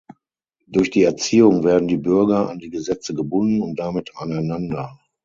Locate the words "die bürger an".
1.87-2.57